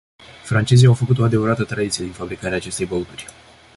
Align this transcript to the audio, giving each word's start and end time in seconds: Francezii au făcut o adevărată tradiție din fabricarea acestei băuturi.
Francezii 0.43 0.87
au 0.87 0.93
făcut 0.93 1.17
o 1.17 1.23
adevărată 1.23 1.63
tradiție 1.63 2.03
din 2.03 2.13
fabricarea 2.13 2.55
acestei 2.57 2.85
băuturi. 2.85 3.25